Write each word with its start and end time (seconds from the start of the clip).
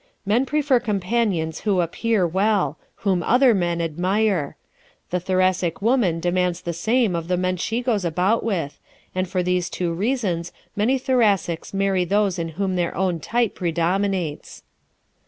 Men 0.25 0.47
prefer 0.47 0.79
companions 0.79 1.59
who 1.59 1.79
appear 1.79 2.25
well 2.25 2.79
whom 3.05 3.21
other 3.21 3.53
men 3.53 3.79
admire. 3.79 4.55
The 5.11 5.19
Thoracic 5.19 5.79
woman 5.79 6.19
demands 6.19 6.61
the 6.61 6.73
same 6.73 7.15
of 7.15 7.27
the 7.27 7.37
men 7.37 7.55
she 7.57 7.83
goes 7.83 8.03
about 8.03 8.43
with, 8.43 8.79
and 9.13 9.29
for 9.29 9.43
these 9.43 9.69
two 9.69 9.93
reasons 9.93 10.51
many 10.75 10.97
Thoracics 10.97 11.71
marry 11.71 12.03
those 12.03 12.39
in 12.39 12.49
whom 12.57 12.77
their 12.77 12.97
own 12.97 13.19
type 13.19 13.53
predominates. 13.53 14.63